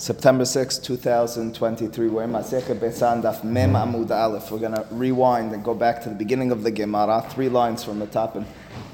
[0.00, 2.08] September 6, 2023.
[2.08, 4.50] We're in Daf Mem Amud Aleph.
[4.50, 7.84] We're going to rewind and go back to the beginning of the Gemara, three lines
[7.84, 8.46] from the top, and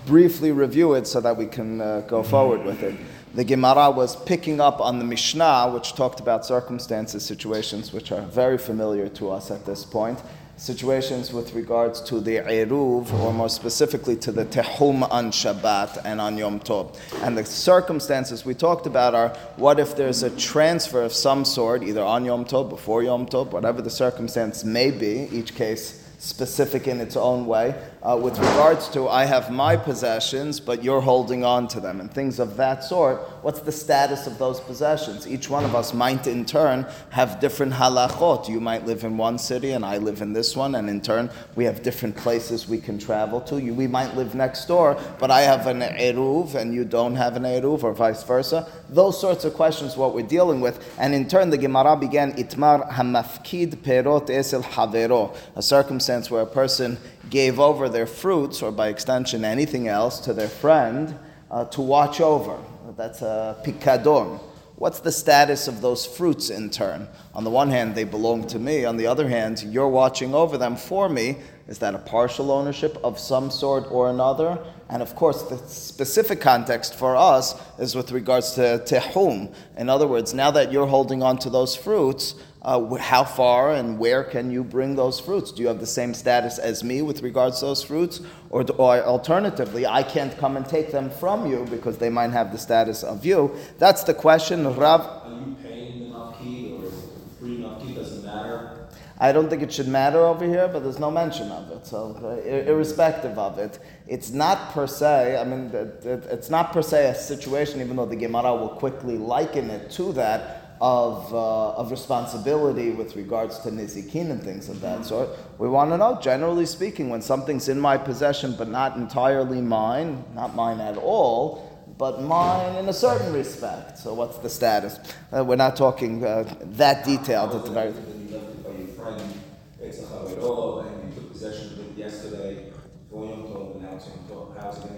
[0.05, 2.97] briefly review it so that we can uh, go forward with it.
[3.35, 8.23] The Gemara was picking up on the Mishnah, which talked about circumstances, situations which are
[8.23, 10.19] very familiar to us at this point
[10.57, 16.21] situations with regards to the Eruv, or more specifically to the Tehum on Shabbat and
[16.21, 16.97] on Yom Tov.
[17.23, 21.83] And the circumstances we talked about are what if there's a transfer of some sort,
[21.83, 26.89] either on Yom Tov, before Yom Tov, whatever the circumstance may be, each case specific
[26.89, 27.75] in its own way.
[28.03, 32.13] Uh, with regards to, I have my possessions, but you're holding on to them, and
[32.13, 35.27] things of that sort, what's the status of those possessions?
[35.27, 38.49] Each one of us might, in turn, have different halachot.
[38.49, 41.31] You might live in one city, and I live in this one, and in turn,
[41.57, 43.61] we have different places we can travel to.
[43.61, 47.35] You, we might live next door, but I have an eruv, and you don't have
[47.35, 48.69] an eruv, or vice versa.
[48.89, 50.95] Those sorts of questions, what we're dealing with.
[50.99, 56.47] And in turn, the Gemara began, itmar hamafkid perot esel havero, a circumstance where a
[56.47, 56.99] person
[57.31, 61.19] gave over their fruits, or by extension anything else, to their friend
[61.51, 62.59] uh, to watch over.
[62.97, 64.41] That's a pikadon.
[64.77, 67.09] What's the status of those fruits in turn?
[67.35, 68.85] On the one hand, they belong to me.
[68.85, 71.39] On the other hand, you're watching over them for me.
[71.67, 74.59] Is that a partial ownership of some sort or another?
[74.91, 79.55] And of course, the specific context for us is with regards to tehum.
[79.79, 82.35] In other words, now that you're holding on to those fruits,
[82.67, 85.53] uh, how far and where can you bring those fruits?
[85.53, 88.21] Do you have the same status as me with regards to those fruits?
[88.51, 92.51] Or, or alternatively, I can't come and take them from you because they might have
[92.51, 93.55] the status of you.
[93.79, 94.65] That's the question.
[94.65, 95.01] Rav.
[95.01, 96.91] Are you paying the nafki or
[97.39, 97.95] free nafki?
[97.95, 98.89] Doesn't matter.
[99.19, 101.87] I don't think it should matter over here, but there's no mention of it.
[101.87, 103.79] So, uh, irrespective of it,
[104.09, 105.39] it's not per se.
[105.39, 108.71] I mean, it, it, it's not per se a situation, even though the Gemara will
[108.71, 114.69] quickly liken it to that of, uh, of responsibility with regards to nizikin and things
[114.69, 115.31] of that sort.
[115.59, 120.25] We want to know, generally speaking, when something's in my possession but not entirely mine,
[120.35, 123.99] not mine at all, but mine in a certain respect.
[123.99, 124.99] So what's the status?
[125.35, 127.95] Uh, we're not talking uh, that detailed at the very.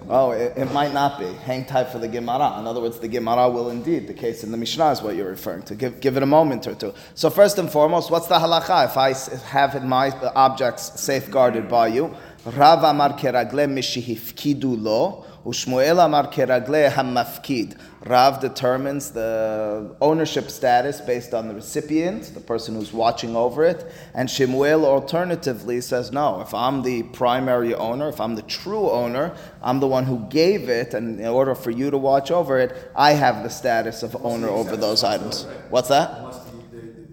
[0.08, 1.26] Oh, it, it, might not be.
[1.26, 2.58] Hang tight for the Gemara.
[2.58, 4.06] In other words, the Gemara will indeed.
[4.06, 5.74] The case in the Mishnah is what you're referring to.
[5.74, 6.94] Give, give it a moment or two.
[7.14, 8.86] So first and foremost, what's the halacha?
[8.86, 9.12] If I
[9.48, 12.14] have my objects safeguarded by you,
[12.46, 17.78] Rav amar keragle mishihifkidu lo, ushmuel amar keragle hamafkid.
[18.06, 23.84] Rav determines the ownership status based on the recipient, the person who's watching over it,
[24.14, 29.34] and Shemuel alternatively says, no, if I'm the primary owner, if I'm the true owner,
[29.62, 32.90] I'm the one who gave it, and in order for you to watch over it,
[32.94, 35.44] I have the status of owner over those items.
[35.68, 36.47] What's that?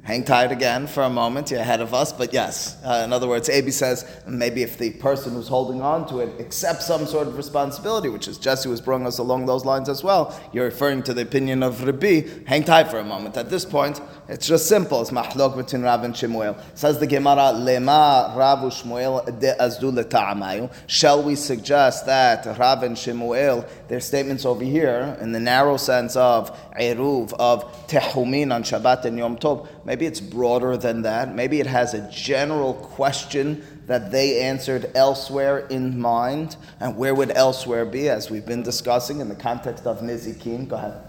[0.05, 1.49] Hang tight again for a moment.
[1.49, 2.77] You're ahead of us, but yes.
[2.83, 6.39] Uh, in other words, Abi says maybe if the person who's holding on to it
[6.39, 10.03] accepts some sort of responsibility, which is Jesse was bringing us along those lines as
[10.03, 10.39] well.
[10.53, 12.21] You're referring to the opinion of Rabbi.
[12.45, 13.35] Hang tight for a moment.
[13.35, 13.99] At this point,
[14.29, 15.01] it's just simple.
[15.01, 16.55] It's mahlok between Rav and Shemuel.
[16.75, 23.99] Says the Gemara, lema Rav Shmuel de Shall we suggest that Rav and Shemuel, their
[23.99, 29.38] statements over here, in the narrow sense of eruv, of tehumin on Shabbat and Yom
[29.38, 31.34] Tov, maybe it's broader than that.
[31.34, 36.57] Maybe it has a general question that they answered elsewhere in mind.
[36.79, 40.68] And where would elsewhere be, as we've been discussing in the context of Nizikin?
[40.68, 41.01] Go ahead.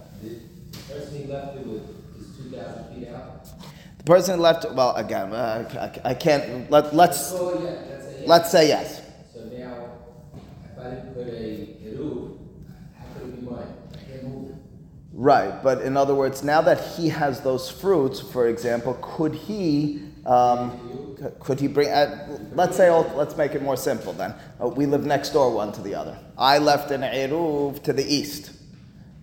[3.99, 8.23] The person left, well, again, uh, I, I, can't, let, let's, oh, yeah, yes.
[8.27, 9.03] let's say yes.
[9.35, 9.91] So now,
[10.65, 12.39] if I didn't put a Hiru,
[12.99, 13.67] how could it be mine?
[13.93, 14.57] I can't move it.
[15.19, 20.03] Right, but in other words, now that he has those fruits, for example, could he,
[20.27, 24.35] um, could he bring, uh, let's say, oh, let's make it more simple then.
[24.63, 26.19] Uh, we live next door one to the other.
[26.37, 28.53] I left an Eruv to the east.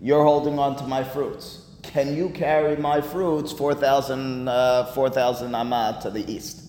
[0.01, 6.01] You're holding on to my fruits can you carry my fruits 4,000 uh, 4, amad
[6.01, 6.62] to the east?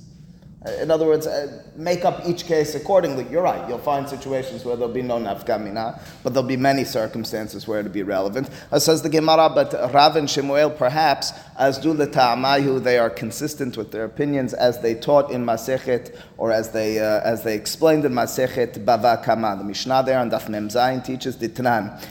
[0.66, 3.26] Uh, in other words, uh, make up each case accordingly.
[3.30, 3.68] You're right.
[3.68, 7.92] You'll find situations where there'll be no nafkamina, but there'll be many circumstances where it'll
[7.92, 8.48] be relevant.
[8.70, 13.10] As says the Gemara, but Rav and Shemuel perhaps, as do the Ta'amayu, they are
[13.10, 17.54] consistent with their opinions as they taught in Masechet or as they uh, as they
[17.54, 19.56] explained in Masechet Bava Kama.
[19.58, 22.02] The Mishnah there on Daf Mem Zayin teaches Ditnan.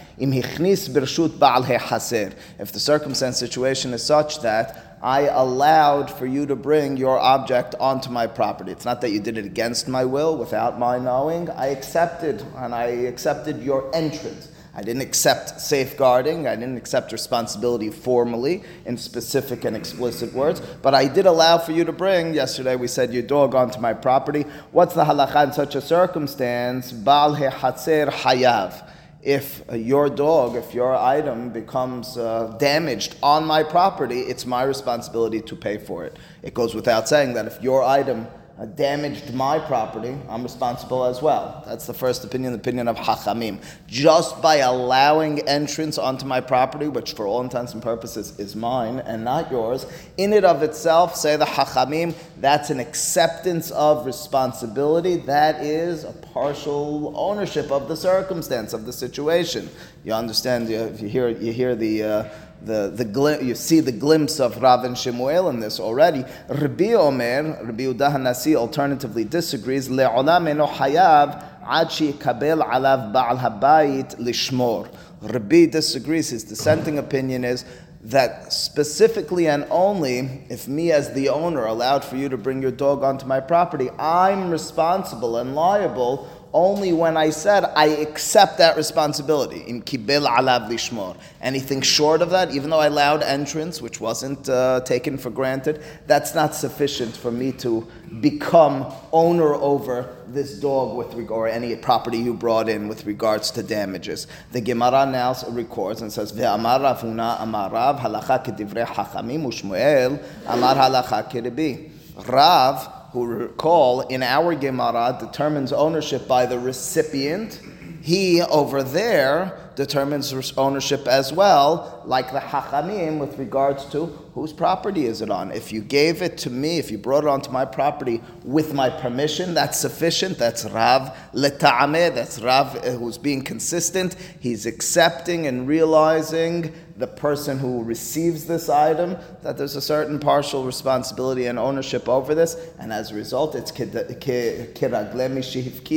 [2.59, 7.75] If the circumstance situation is such that I allowed for you to bring your object
[7.77, 8.71] onto my property.
[8.71, 11.49] It's not that you did it against my will, without my knowing.
[11.49, 14.47] I accepted, and I accepted your entrance.
[14.73, 20.95] I didn't accept safeguarding, I didn't accept responsibility formally in specific and explicit words, but
[20.95, 24.45] I did allow for you to bring, yesterday we said, your dog onto my property.
[24.71, 26.93] What's the halacha in such a circumstance?
[26.93, 28.89] Bal hatzer hayav
[29.23, 34.63] if uh, your dog, if your item becomes uh, damaged on my property, it's my
[34.63, 36.17] responsibility to pay for it.
[36.41, 38.27] It goes without saying that if your item
[38.75, 41.63] damaged my property, I'm responsible as well.
[41.65, 43.59] That's the first opinion, the opinion of Hachamim.
[43.87, 48.99] Just by allowing entrance onto my property, which for all intents and purposes is mine
[48.99, 55.17] and not yours, in it of itself, say the Hachamim, that's an acceptance of responsibility.
[55.17, 59.69] That is a partial ownership of the circumstance, of the situation.
[60.03, 62.03] You understand, you, you hear, you hear the.
[62.03, 62.29] Uh,
[62.63, 66.23] the, the glim- you see the glimpse of Rav and Shemuel in this already.
[66.47, 71.89] Rabbi Omer, Rabbi Udah Nasi alternatively disagrees, Le'olam eno hayav ad
[72.19, 74.87] kabel alav ba'al habayit lishmor.
[75.21, 77.65] Rabbi disagrees, his dissenting opinion is
[78.03, 82.71] that specifically and only if me as the owner allowed for you to bring your
[82.71, 88.77] dog onto my property, I'm responsible and liable only when I said I accept that
[88.77, 89.61] responsibility.
[89.67, 91.17] In kibel alav lishmor.
[91.41, 95.81] Anything short of that, even though I allowed entrance, which wasn't uh, taken for granted,
[96.07, 97.87] that's not sufficient for me to
[98.21, 103.49] become owner over this dog with regard or any property you brought in with regards
[103.51, 104.27] to damages.
[104.51, 110.75] The Gemara now records and says, "Ve'amar Rav Huna amarav halacha kedivrei hachamim u'shmuel amar
[110.75, 111.89] halacha kiribi."
[112.27, 117.61] Rav who recall in our Gemara determines ownership by the recipient,
[118.01, 125.05] he over there determines ownership as well, like the Hachamim with regards to whose property
[125.05, 125.51] is it on.
[125.51, 128.89] If you gave it to me, if you brought it onto my property with my
[128.89, 130.37] permission, that's sufficient.
[130.37, 134.15] That's Rav leta'ameh, that's Rav uh, who's being consistent.
[134.39, 140.63] He's accepting and realizing the person who receives this item, that there's a certain partial
[140.63, 144.71] responsibility and ownership over this, and as a result, it's shihivkida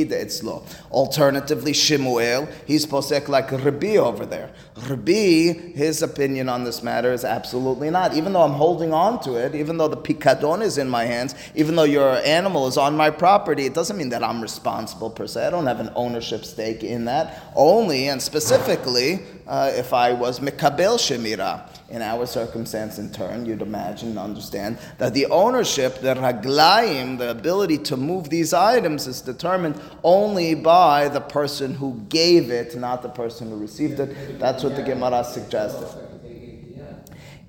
[0.09, 0.63] itzlo.
[0.91, 4.49] Alternatively, Shimuel, he's posek like Rabbi over there.
[4.89, 8.15] Rabbi, his opinion on this matter is absolutely not.
[8.15, 11.35] Even though I'm holding on to it, even though the picadon is in my hands,
[11.55, 15.27] even though your animal is on my property, it doesn't mean that I'm responsible per
[15.27, 15.47] se.
[15.47, 17.41] I don't have an ownership stake in that.
[17.55, 21.69] Only and specifically, uh, if I was mikabel shemira.
[21.89, 27.31] In our circumstance, in turn, you'd imagine and understand that the ownership, the raglaim, the
[27.31, 33.03] ability to move these items, is determined only by the person who gave it, not
[33.03, 34.37] the person who received it.
[34.37, 35.87] That's what the Gemara suggested.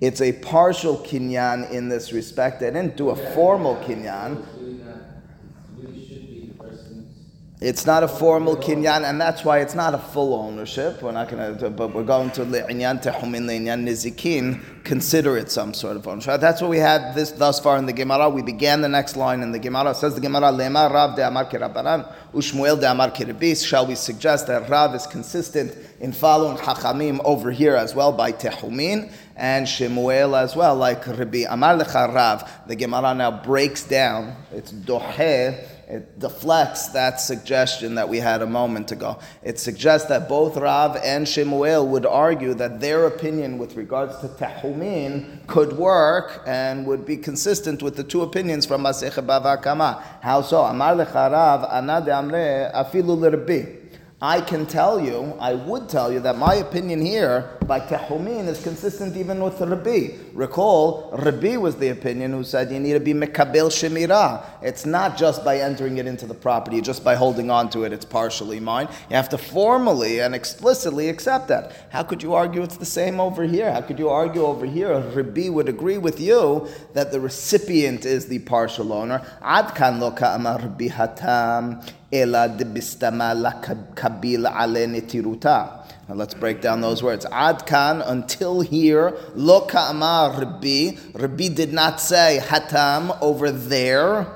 [0.00, 2.61] It's a partial kinyan in this respect.
[2.61, 4.45] They didn't do a formal kinyan.
[7.60, 11.02] It's not a formal kinyan, and that's why it's not a full ownership.
[11.02, 15.75] We're not going to, but we're going to le'inyan tehumin le'inyan nizikin, consider it some
[15.75, 16.40] sort of ownership.
[16.40, 18.28] That's what we had this thus far in the Gemara.
[18.28, 19.90] We began the next line in the Gemara.
[19.90, 23.66] It says the Gemara, le'ma rav de amar kirabaran, ushmuel de amar kiribis.
[23.66, 28.31] Shall we suggest that Rav is consistent in following Hachamim over here as well by
[28.31, 32.49] tehumin, and Shemuel as well, like Rabbi Amar lecha Rav.
[32.69, 38.46] The Gemara now breaks down, it's doheh, it deflects that suggestion that we had a
[38.46, 39.19] moment ago.
[39.43, 44.29] It suggests that both Rav and Shemuel would argue that their opinion with regards to
[44.29, 50.04] Tehumin could work and would be consistent with the two opinions from Masech Bava Kama.
[50.21, 50.62] How so?
[50.62, 53.88] Amar lecha Rav, anade amre afilu.
[54.20, 58.60] I can tell you, I would tell you that my opinion here by Tehumin is
[58.60, 60.08] consistent even with Rabbi.
[60.34, 64.44] Recall, Rabbi was the opinion who said you need to be Mekabel Shemira.
[64.60, 67.92] It's not just by entering it into the property, just by holding on to it,
[67.92, 68.88] it's partially mine.
[69.08, 71.87] You have to formally and explicitly accept that.
[71.90, 73.72] How could you argue it's the same over here?
[73.72, 74.98] How could you argue over here?
[74.98, 79.20] Rabbi would agree with you that the recipient is the partial owner.
[79.42, 81.88] Adkan lo ka'amar Rabbi hatam.
[82.11, 82.49] Ela
[83.95, 85.85] kabil ale netiruta.
[86.09, 87.27] Now let's break down those words.
[87.31, 90.97] Ad kan, until here, lo ka'amar Rabbi.
[91.12, 94.27] Rabbi did not say hatam over there.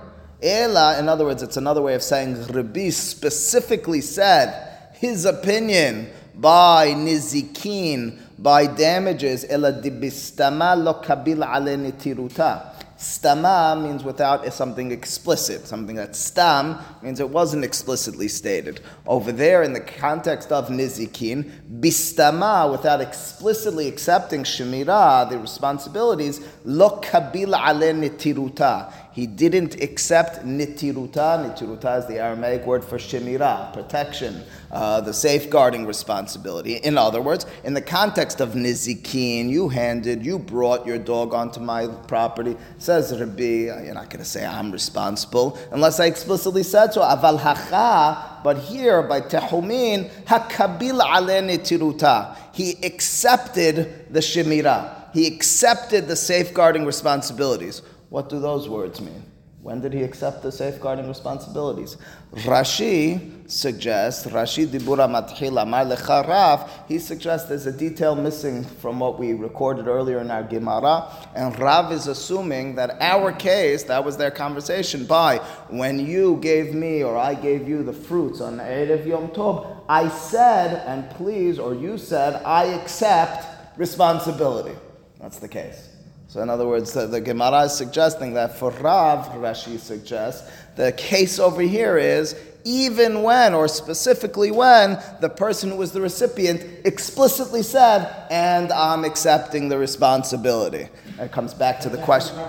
[0.42, 6.88] Ela, in other words, it's another way of saying Rabbi specifically said his opinion by
[6.88, 9.46] nizikin, by damages.
[9.48, 12.71] Ela dibistama lo kabil ale netiruta.
[13.02, 15.66] Stama means without something explicit.
[15.66, 18.80] Something that stam means it wasn't explicitly stated.
[19.08, 23.00] Over there, in the context of nizikin, bistama, without
[23.42, 28.92] explicitly accepting shemira, the responsibilities, lo kabil ale netiruta.
[29.12, 31.42] He didn't accept nitiruta.
[31.42, 36.76] Nitiruta is the Aramaic word for shemira, protection, uh, the safeguarding responsibility.
[36.76, 41.58] In other words, in the context of nizikin, you handed, you brought your dog onto
[41.58, 42.56] my property.
[42.78, 47.00] Says Rabbi, you're not going to say I'm responsible unless I explicitly said so.
[47.00, 52.36] Aval hacha, but here by tehumin, hakabil ale nitiruta.
[52.52, 55.12] He accepted the shemira.
[55.12, 57.82] He accepted the safeguarding responsibilities.
[58.08, 59.24] What do those words mean?
[59.62, 61.96] When did he accept the safeguarding responsibilities?
[62.32, 68.98] Rashi suggests, Rashi Dibura Matchil Amar Lecha Rav, he suggests there's a detail missing from
[68.98, 74.04] what we recorded earlier in our Gemara, and Rav is assuming that our case, that
[74.04, 75.38] was their conversation, by
[75.68, 80.08] when you gave me or I gave you the fruits on Erev Yom Tov, I
[80.08, 84.76] said, and please, or you said, I accept responsibility.
[85.20, 85.91] That's the case.
[86.32, 90.90] So, in other words, the, the Gemara is suggesting that for Rav, Rashi suggests, the
[90.92, 92.34] case over here is
[92.64, 99.04] even when, or specifically when, the person who was the recipient explicitly said, and I'm
[99.04, 100.88] accepting the responsibility.
[101.18, 102.42] It comes back to the question.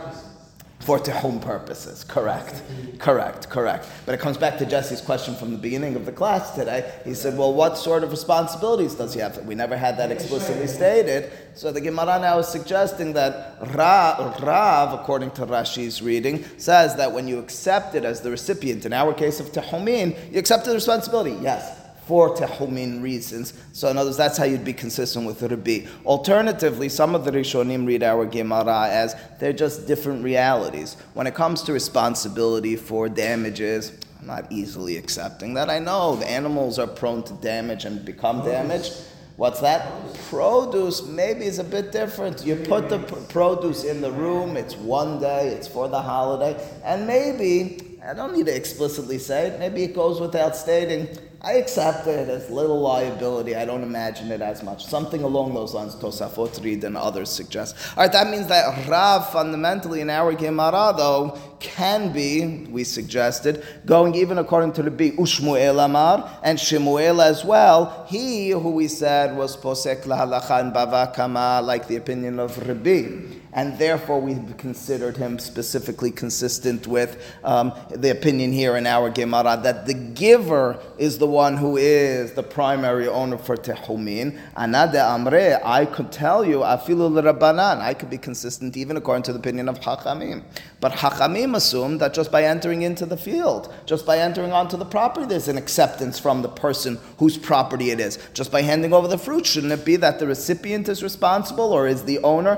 [0.83, 2.61] For tehum purposes, correct,
[2.99, 3.87] correct, correct.
[4.05, 6.91] But it comes back to Jesse's question from the beginning of the class today.
[7.05, 10.67] He said, "Well, what sort of responsibilities does he have?" We never had that explicitly
[10.67, 11.31] stated.
[11.55, 17.13] So the Gemara now is suggesting that Ra, Rav, according to Rashi's reading, says that
[17.13, 20.73] when you accept it as the recipient, in our case of tehumin, you accept the
[20.73, 21.37] responsibility.
[21.41, 23.53] Yes, for tehumin reasons.
[23.71, 25.87] So in other words, that's how you'd be consistent with Rabbi.
[26.05, 30.97] Alternatively, some of the Rishonim read our Gemara as they're just different realities.
[31.13, 35.69] When it comes to responsibility for damages, I'm not easily accepting that.
[35.69, 38.93] I know the animals are prone to damage and become damaged.
[39.35, 39.91] What's that?
[40.29, 42.45] Produce maybe is a bit different.
[42.45, 47.07] You put the produce in the room, it's one day, it's for the holiday, and
[47.07, 51.07] maybe, I don't need to explicitly say it, maybe it goes without stating,
[51.45, 53.53] I accept it as little liability.
[53.53, 54.85] I don't imagine it as much.
[54.85, 57.75] Something along those lines, Tosafot read and others suggest.
[57.97, 63.61] All right, that means that Rav fundamentally in our Gemara, though, can be, we suggested,
[63.85, 68.05] going even according to the Rabbi Ushmuel Amar and Shemuel as well.
[68.07, 73.42] He, who we said was Posek Lahalacha and Bava Kama, like the opinion of Rabbi
[73.53, 79.59] and therefore we considered him specifically consistent with um, the opinion here in our Gemara
[79.63, 84.39] that the giver is the one who is the primary owner for Tehumin.
[84.55, 89.33] Anade Amre, I could tell you, Afilu Rabbanan, I could be consistent even according to
[89.33, 90.43] the opinion of Hachamim.
[90.83, 94.83] But Hachamim assume that just by entering into the field, just by entering onto the
[94.83, 98.19] property, there's an acceptance from the person whose property it is.
[98.33, 101.87] Just by handing over the fruit, shouldn't it be that the recipient is responsible or
[101.87, 102.57] is the owner?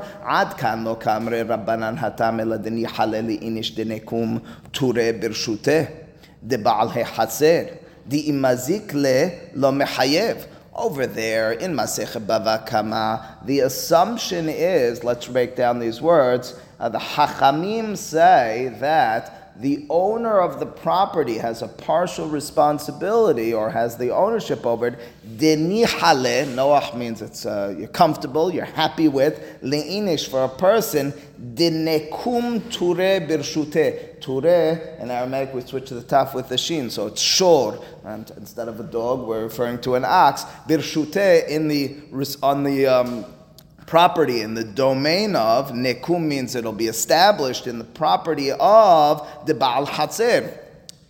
[8.08, 9.72] Di imazik le lo.
[10.76, 16.90] Over there in Masech Bava Kama, the assumption is, let's break down these words, uh,
[16.90, 23.96] the Hachamim say that the owner of the property has a partial responsibility or has
[23.98, 25.00] the ownership over it.
[25.38, 29.62] Denihale, Noach means it's uh, you're comfortable, you're happy with.
[29.62, 31.14] Leinish for a person.
[31.54, 34.20] Denekum ture birshute.
[34.20, 37.82] Ture in Aramaic we switch the taf with the shin, so it's shor.
[38.04, 40.44] And instead of a dog, we're referring to an ox.
[40.68, 41.98] Birshute in the
[42.44, 43.26] on the um,
[43.86, 49.54] property in the domain of nekum means it'll be established in the property of the
[49.54, 50.60] Baal Hatzir.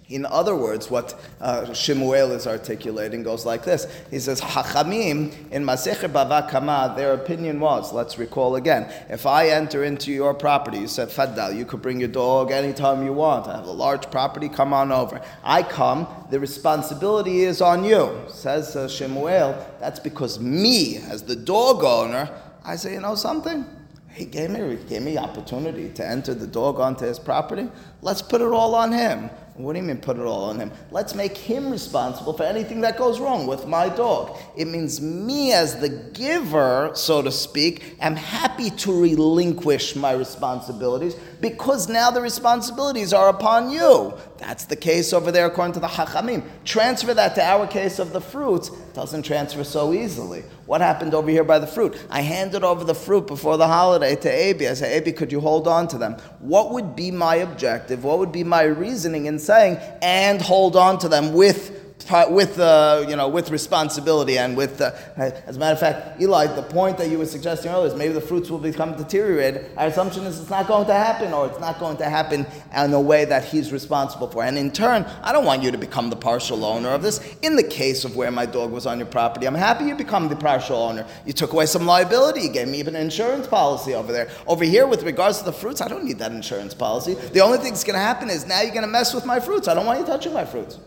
[0.07, 3.87] In other words, what uh, is articulating goes like this.
[4.11, 9.49] He says, Hachamim, in Masechet Bava Kama, their opinion was, let's recall again, if I
[9.49, 13.47] enter into your property, you said, Faddal, you could bring your dog anytime you want.
[13.47, 15.19] I have a large property, come on over.
[15.43, 18.15] I come, the responsibility is on you.
[18.27, 22.29] Says uh, Shemuel, that's because me, as the dog owner,
[22.65, 23.65] I say, you know something?
[24.11, 27.69] He gave me, he gave me opportunity to enter the dog onto his property.
[28.05, 29.31] Let's put it all on him.
[29.55, 30.71] What do you mean put it all on him?
[30.91, 34.37] Let's make him responsible for anything that goes wrong with my dog.
[34.55, 41.15] It means me as the giver, so to speak, am happy to relinquish my responsibilities
[41.39, 44.13] because now the responsibilities are upon you.
[44.37, 46.43] That's the case over there according to the Hachamim.
[46.65, 48.69] Transfer that to our case of the fruits.
[48.93, 50.43] Doesn't transfer so easily.
[50.65, 51.97] What happened over here by the fruit?
[52.09, 54.67] I handed over the fruit before the holiday to Abi.
[54.67, 56.13] I said, Abi, could you hold on to them?
[56.39, 57.94] What would be my objective?
[58.03, 61.84] What would be my reasoning in saying, and hold on to them with
[62.29, 66.47] with uh, you know with responsibility and with uh, as a matter of fact, Eli,
[66.47, 69.71] the point that you were suggesting earlier is maybe the fruits will become deteriorated.
[69.77, 72.93] Our assumption is it's not going to happen, or it's not going to happen in
[72.93, 74.43] a way that he's responsible for.
[74.43, 77.35] And in turn, I don't want you to become the partial owner of this.
[77.41, 80.27] In the case of where my dog was on your property, I'm happy you become
[80.27, 81.07] the partial owner.
[81.25, 82.41] You took away some liability.
[82.41, 84.29] You gave me even an insurance policy over there.
[84.47, 87.15] Over here, with regards to the fruits, I don't need that insurance policy.
[87.15, 89.39] The only thing that's going to happen is now you're going to mess with my
[89.39, 89.67] fruits.
[89.67, 90.77] I don't want you touching my fruits.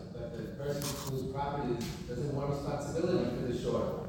[0.73, 1.75] Whose property
[2.07, 4.07] doesn't want responsibility for the shore.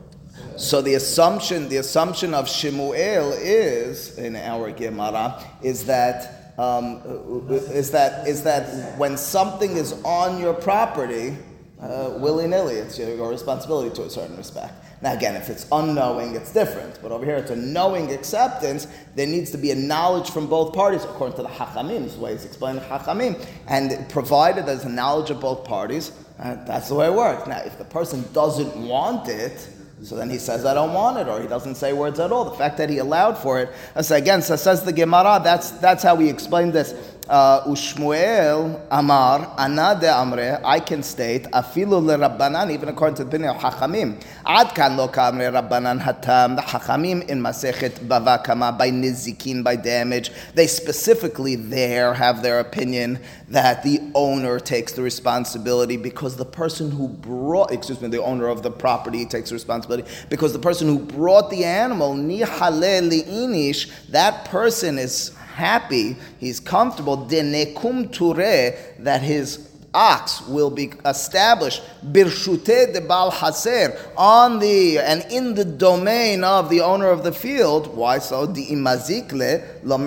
[0.56, 7.00] So the assumption, the assumption of Shemuel is in our Gemara is that um,
[7.48, 11.36] is that is that when something is on your property,
[11.80, 14.74] uh, willy nilly, it's your, your responsibility to a certain respect.
[15.02, 16.98] Now, again, if it's unknowing, it's different.
[17.00, 18.86] But over here, it's a knowing acceptance.
[19.14, 22.02] There needs to be a knowledge from both parties, according to the Hachamim.
[22.02, 23.42] This is the way it's explained in Hachamim.
[23.66, 27.46] And provided there's a knowledge of both parties, uh, that's the way it works.
[27.46, 29.68] Now, if the person doesn't want it,
[30.02, 32.44] so then he says, I don't want it, or he doesn't say words at all.
[32.44, 33.70] The fact that he allowed for it,
[34.00, 36.94] so again, so says the Gemara, that's, that's how we explain this.
[37.30, 43.22] Uh, Ushmuel Amar, Ana de Amre, I can state, Afilu le Rabbanan, even according to
[43.22, 44.20] the opinion of Hachamim.
[44.44, 49.76] Ad kan lo kamre Rabbanan Hatam, the Hachamim in Masechet Bava Kama, by Nizikin, by
[49.76, 56.44] damage, they specifically there have their opinion that the owner takes the responsibility because the
[56.44, 60.88] person who brought, excuse me, the owner of the property takes responsibility because the person
[60.88, 69.22] who brought the animal, Nihale li'inish, that person is happy, he's comfortable, denekum ture, that
[69.22, 76.44] his ox will be established birshute de bal haser on the and in the domain
[76.44, 77.94] of the owner of the field.
[77.96, 78.46] Why so?
[78.46, 79.98] The imazikle lo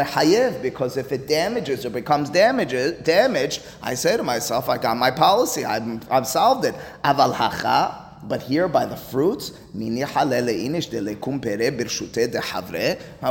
[0.61, 5.11] because if it damages or becomes damaged, damaged, I say to myself, I got my
[5.11, 5.65] policy.
[5.65, 6.75] I've, I've solved it.
[7.03, 7.99] Aval hacha.
[8.25, 9.51] But here by the fruits,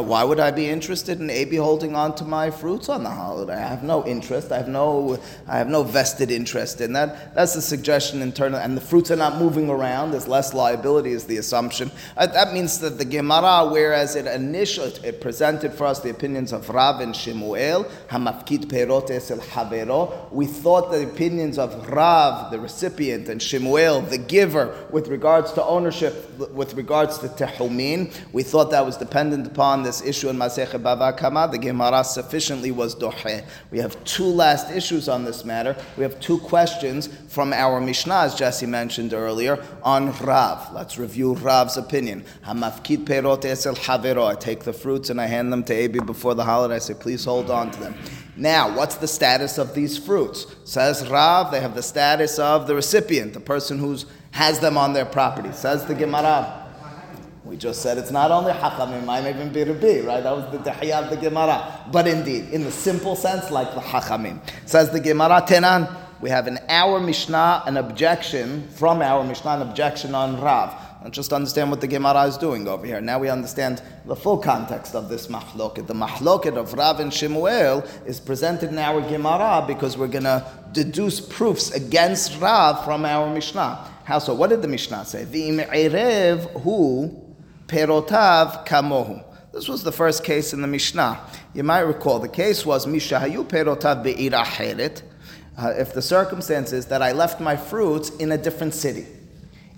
[0.00, 3.54] why would I be interested in Abi holding on to my fruits on the holiday?
[3.54, 4.50] I have no interest.
[4.50, 7.32] I have no, I have no vested interest in that.
[7.36, 10.10] That's the suggestion internal, and the fruits are not moving around.
[10.10, 11.92] There's less liability, is the assumption.
[12.16, 16.52] Uh, that means that the Gemara, whereas it initially it presented for us the opinions
[16.52, 22.58] of Rav and Shemuel, Hamafkid Perot Esel Havero, we thought the opinions of Rav, the
[22.58, 28.70] recipient, and Shemuel, the giver, with regards to ownership with regards to Tehumin, we thought
[28.70, 31.48] that was dependent upon this issue in Masechet Bava Kama.
[31.50, 33.44] The Gemara sufficiently was dohe.
[33.70, 35.76] We have two last issues on this matter.
[35.96, 40.72] We have two questions from our Mishnah, as Jesse mentioned earlier, on Rav.
[40.72, 42.24] Let's review Rav's opinion.
[42.44, 44.26] Perot esel havero.
[44.26, 46.76] I take the fruits and I hand them to Abi before the holiday.
[46.76, 47.94] I say, please hold on to them.
[48.36, 50.46] Now, what's the status of these fruits?
[50.64, 54.92] Says Rav, they have the status of the recipient, the person who's has them on
[54.92, 55.52] their property.
[55.52, 56.58] Says the Gemara.
[57.44, 60.22] We just said it's not only Hachamim, might even be Rabbi, right?
[60.22, 61.86] That was the Dahiyah of the Gemara.
[61.92, 64.40] But indeed, in the simple sense, like the Hachamim.
[64.64, 69.62] Says the Gemara Tenan, we have in our Mishnah an objection, from our Mishnah, an
[69.62, 70.72] objection on Rav.
[71.04, 73.00] And just understand what the Gemara is doing over here.
[73.00, 75.88] Now we understand the full context of this mahloket.
[75.88, 80.46] The mahloket of Rav and Shemuel is presented in our Gemara because we're going to
[80.70, 83.91] deduce proofs against Rav from our Mishnah.
[84.04, 84.34] How so?
[84.34, 85.24] What did the Mishnah say?
[85.24, 85.60] V'im
[86.62, 87.34] hu
[87.66, 89.24] perotav kamohu.
[89.52, 91.20] This was the first case in the Mishnah.
[91.54, 95.02] You might recall the case was Mishahayu perotav be'ira heret.
[95.56, 99.06] Uh, if the circumstance is that I left my fruits in a different city.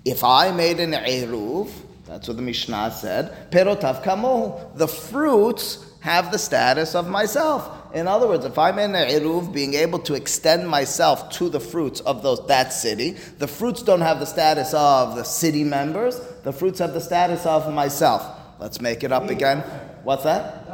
[0.05, 1.69] If I made an eruv,
[2.05, 4.77] that's what the Mishnah said, perotav kamohu.
[4.77, 7.84] The fruits have the status of myself.
[7.95, 11.61] In other words, if I'm in an Eruv, being able to extend myself to the
[11.61, 16.19] fruits of those, that city, the fruits don't have the status of the city members,
[16.43, 18.37] the fruits have the status of myself.
[18.59, 19.59] Let's make it up again.
[20.03, 20.67] What's that?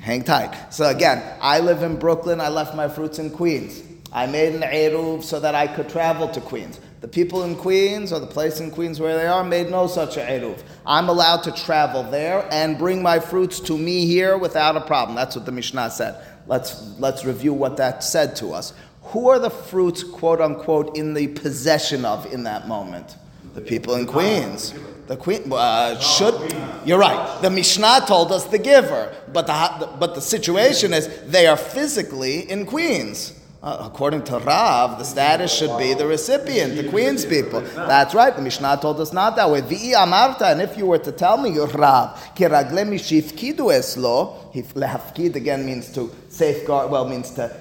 [0.00, 0.72] Hang tight.
[0.72, 3.80] So again, I live in Brooklyn, I left my fruits in Queens.
[4.12, 6.80] I made an Eruv so that I could travel to Queens.
[7.02, 10.14] The people in Queens or the place in Queens where they are made no such
[10.14, 10.62] eruv.
[10.86, 15.16] I'm allowed to travel there and bring my fruits to me here without a problem.
[15.16, 16.24] That's what the Mishnah said.
[16.46, 18.72] Let's, let's review what that said to us.
[19.04, 23.16] Who are the fruits, quote unquote, in the possession of in that moment?
[23.54, 24.74] The people in Queens.
[25.08, 26.54] The queen uh, should.
[26.86, 27.42] You're right.
[27.42, 32.50] The Mishnah told us the giver, but the but the situation is they are physically
[32.50, 33.38] in Queens.
[33.62, 37.60] Uh, according to Rav, the status should be the recipient, the queen's people.
[37.60, 38.34] That's right.
[38.34, 39.62] The Mishnah told us not that way.
[39.62, 45.36] V'i amarta, and if you were to tell me, your Rav, kiragle mishifkidu eslo, lehafkid
[45.36, 47.54] again means to safeguard, well, means to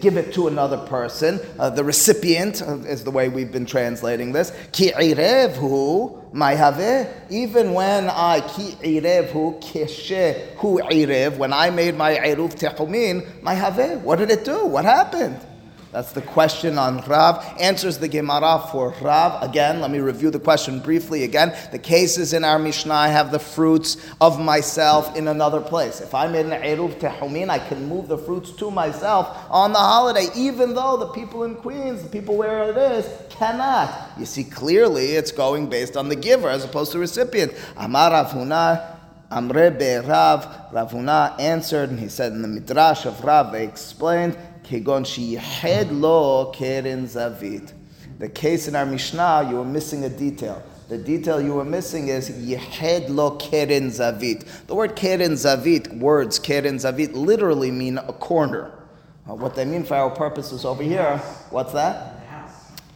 [0.00, 1.40] give it to another person.
[1.58, 4.52] Uh, the recipient uh, is the way we've been translating this.
[4.72, 7.30] Ki irevhu mayhaveh.
[7.30, 14.00] Even when I ki irevhu keshe hu irev, when I made my iruv techumin, mayhaveh.
[14.02, 14.66] What did it do?
[14.66, 15.40] What happened?
[15.94, 17.54] That's the question on Rav.
[17.60, 19.40] Answers the Gemara for Rav.
[19.48, 21.56] Again, let me review the question briefly again.
[21.70, 26.00] The cases in our Mishnah, have the fruits of myself in another place.
[26.00, 29.78] If I made an Eruv Tehumin, I can move the fruits to myself on the
[29.78, 34.18] holiday, even though the people in Queens, the people where it is, cannot.
[34.18, 37.52] You see, clearly it's going based on the giver as opposed to recipient.
[37.76, 38.96] Amar Ravuna,
[39.30, 46.00] Amre Rav, Ravuna answered, and he said in the Midrash of Rav, they explained, Kegon
[46.00, 47.72] lo keren zavit.
[48.18, 50.62] The case in our Mishnah, you were missing a detail.
[50.88, 54.44] The detail you were missing is Yehed lo keren zavit.
[54.66, 58.72] The word keren zavit, words keren zavit, literally mean a corner.
[59.28, 61.18] Uh, what they mean for our purposes over here,
[61.50, 62.13] what's that?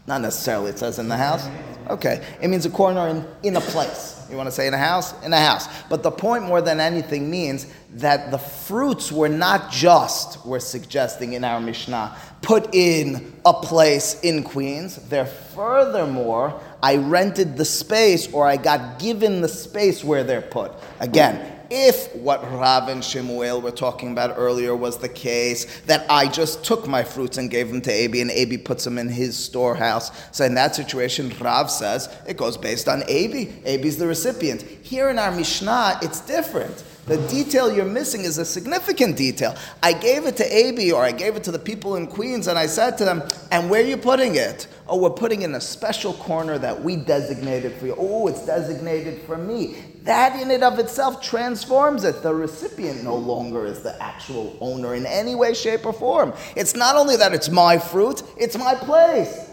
[0.08, 0.70] Not necessarily.
[0.70, 1.46] It says in the house.
[1.90, 2.24] Okay.
[2.40, 4.26] It means a corner in, in a place.
[4.30, 5.12] You want to say in a house?
[5.22, 5.68] In a house.
[5.90, 11.34] But the point more than anything means that the fruits were not just, we're suggesting
[11.34, 14.96] in our Mishnah, put in a place in Queens.
[14.96, 20.72] They're furthermore, I rented the space or I got given the space where they're put.
[21.00, 26.28] Again, if what Rav and Shemuel were talking about earlier was the case that I
[26.28, 29.36] just took my fruits and gave them to Abi and Abi puts them in his
[29.36, 33.54] storehouse, so in that situation, Rav says it goes based on Abi.
[33.64, 34.62] Abi's the recipient.
[34.62, 36.84] Here in our Mishnah, it's different.
[37.08, 39.56] The detail you're missing is a significant detail.
[39.82, 42.58] I gave it to Abi or I gave it to the people in Queens and
[42.58, 44.66] I said to them, and where are you putting it?
[44.86, 47.94] Oh, we're putting in a special corner that we designated for you.
[47.96, 49.76] Oh, it's designated for me.
[50.02, 52.22] That in and of itself transforms it.
[52.22, 56.34] The recipient no longer is the actual owner in any way, shape, or form.
[56.56, 59.47] It's not only that it's my fruit, it's my place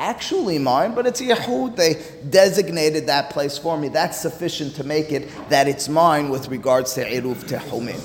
[0.00, 1.76] actually mine, but it's Yehud.
[1.76, 3.88] They designated that place for me.
[3.88, 8.00] That's sufficient to make it that it's mine with regards to Eruv Tehumim.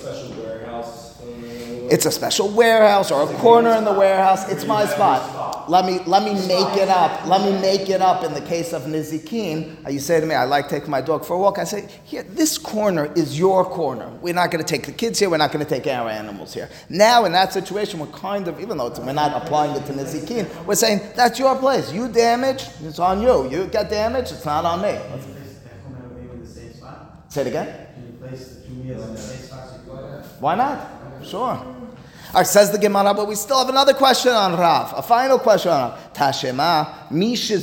[1.92, 4.50] It's a special warehouse or a corner in the warehouse.
[4.52, 5.55] It's my spot.
[5.68, 7.26] Let me let me make it up.
[7.26, 8.24] Let me make it up.
[8.24, 11.36] In the case of Nizikin, you say to me, "I like taking my dog for
[11.36, 14.10] a walk." I say, "Here, this corner is your corner.
[14.22, 15.30] We're not going to take the kids here.
[15.30, 18.60] We're not going to take our animals here." Now, in that situation, we're kind of,
[18.60, 21.92] even though we're not applying it to Nizikin, we're saying that's your place.
[21.92, 23.50] You damage, it's on you.
[23.50, 25.00] You got damaged, it's not on me.
[27.30, 27.88] Say it again.
[30.40, 30.88] Why not?
[31.24, 31.60] Sure.
[32.36, 35.72] Right, says the Gemara, but we still have another question on Rav, a final question
[35.72, 36.14] on Rav.
[36.14, 37.56] Tashema, Misha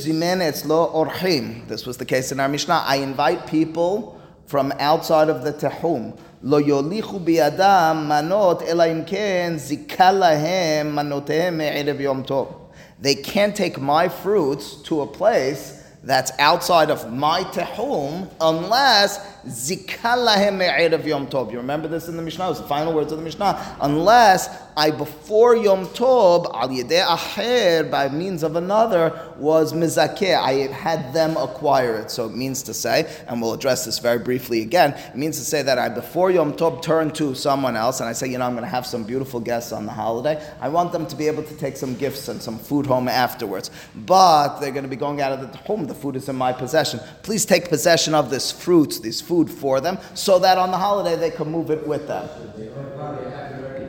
[0.67, 1.67] lo orchim.
[1.67, 2.83] This was the case in our Mishnah.
[2.83, 6.17] I invite people from outside of the Tehum.
[6.41, 12.51] Lo yolichu biadam manot ela imken zikalahem manotehem me'erev yom tov.
[12.99, 20.57] They can't take my fruits to a place that's outside of my tehum unless zikalahem
[20.57, 21.51] me'erev yom tov.
[21.51, 22.45] You remember this in the Mishnah?
[22.45, 23.77] It was the final words of the Mishnah.
[23.81, 30.35] Unless I before Yom Tov al yedei acher by means of another was mizakeh.
[30.35, 32.09] I had them acquire it.
[32.09, 34.91] So it means to say, and we'll address this very briefly again.
[34.91, 38.13] It means to say that I before Yom Tov turn to someone else and I
[38.13, 40.43] say, you know, I'm going to have some beautiful guests on the holiday.
[40.59, 43.69] I want them to be able to take some gifts and some food home afterwards.
[43.95, 45.85] But they're going to be going out of the home.
[45.85, 46.99] The food is in my possession.
[47.21, 51.15] Please take possession of this fruit, this food for them, so that on the holiday
[51.15, 52.29] they can move it with them.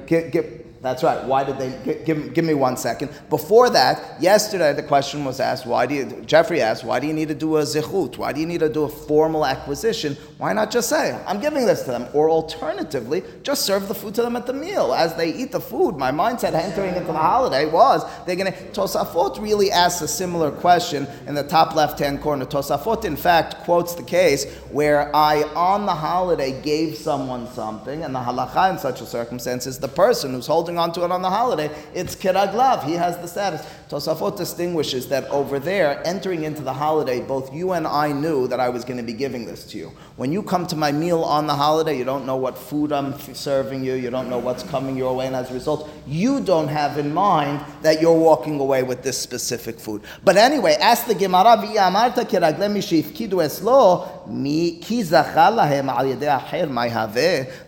[0.07, 1.25] Get, get, that's right.
[1.25, 3.11] Why did they give, give me one second?
[3.31, 7.15] Before that, yesterday the question was asked, why do you, Jeffrey asked, why do you
[7.15, 8.19] need to do a zichut?
[8.19, 10.15] Why do you need to do a formal acquisition?
[10.37, 12.07] Why not just say, I'm giving this to them?
[12.13, 14.93] Or alternatively, just serve the food to them at the meal.
[14.93, 18.59] As they eat the food, my mindset entering into the holiday was, they're going to,
[18.73, 22.45] Tosafot really asks a similar question in the top left-hand corner.
[22.45, 28.15] Tosafot, in fact, quotes the case where I, on the holiday, gave someone something, and
[28.15, 31.13] the halacha in such a circumstance is the person who's holding holding on to it
[31.13, 32.85] on the holiday, it's kiraglav.
[32.85, 33.67] He has the status.
[33.89, 38.59] Tosafot distinguishes that over there, entering into the holiday, both you and I knew that
[38.59, 39.93] I was going to be giving this to you.
[40.17, 43.19] When you come to my meal on the holiday, you don't know what food I'm
[43.35, 46.69] serving you, you don't know what's coming your way, and as a result, you don't
[46.69, 50.03] have in mind that you're walking away with this specific food.
[50.25, 51.61] But anyway, ask the Gemara,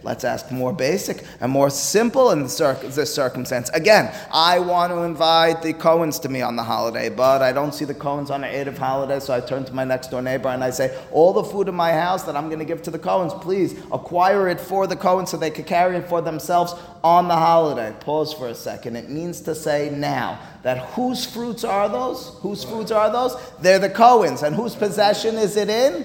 [0.02, 3.68] Let's ask more basic and more simple in this circumstance.
[3.70, 7.74] Again, I want to invite the Cohens to me on the holiday, but I don't
[7.74, 10.48] see the Cohens on an Erev holiday, so I turn to my next door neighbor
[10.48, 12.90] and I say, all the food in my house that I'm going to give to
[12.90, 16.74] the Cohens, please acquire it for the Cohens so they could carry it for themselves
[17.04, 17.94] on the holiday.
[18.00, 18.96] Pause for a second.
[18.96, 22.36] It means to say now that whose fruits are those?
[22.40, 23.36] Whose fruits are those?
[23.60, 24.42] They're the Cohens.
[24.42, 26.04] And whose possession is it in?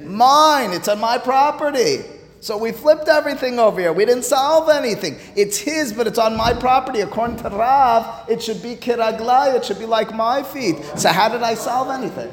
[0.00, 0.72] Mine.
[0.72, 2.04] It's on my property.
[2.40, 3.92] So we flipped everything over here.
[3.92, 5.18] We didn't solve anything.
[5.34, 7.00] It's his, but it's on my property.
[7.00, 9.54] According to Rav, it should be kiraglai.
[9.56, 10.76] It should be like my feet.
[10.96, 12.30] So how did I solve anything?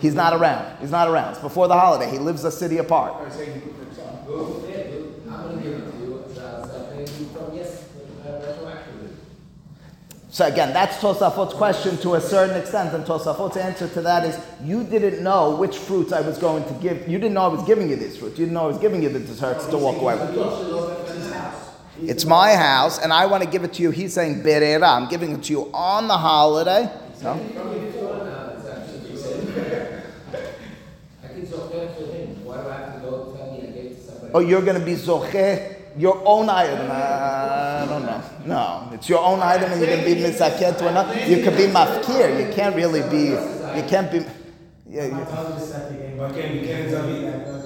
[0.00, 0.78] He's not around.
[0.80, 1.32] He's not around.
[1.32, 2.10] It's before the holiday.
[2.10, 3.14] He lives a city apart.
[4.26, 5.22] Go over there, dude.
[5.28, 6.24] I'm gonna give it to you.
[6.34, 7.84] Zacher, you from yes,
[8.24, 9.10] uh, retroactively.
[10.36, 14.38] So again, that's Tosafot's question to a certain extent, and Tosafot's answer to that is,
[14.62, 17.08] you didn't know which fruits I was going to give.
[17.08, 18.38] You didn't know I was giving you these fruits.
[18.38, 20.36] You didn't know I was giving you the desserts to walk away with.
[22.02, 23.90] It's my house, and I want to give it to you.
[23.90, 24.94] He's saying berera.
[24.94, 26.90] I'm giving it to you on the holiday.
[27.22, 27.40] No?
[34.34, 36.90] Oh, you're going to be zoche your own item.
[36.90, 37.55] Uh,
[37.86, 38.46] I don't.
[38.46, 41.14] No, it's your own item, and you can be misaket to another.
[41.26, 42.46] You can be mafkir.
[42.46, 43.30] You can't really be.
[43.76, 44.24] You can't be.
[44.88, 45.06] Yeah.
[45.06, 47.56] You, Why can't you can't tell me that?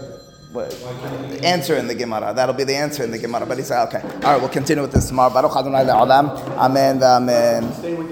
[0.53, 0.75] What?
[1.45, 2.35] Answer in the Gemara.
[2.35, 3.47] That'll be the answer in the Gemara.
[3.47, 4.03] But he said, okay.
[4.03, 5.33] All right, we'll continue with this tomorrow.
[5.33, 6.37] Baruch Adonai le'olam.
[6.59, 7.01] Amen.
[7.03, 8.09] Amen.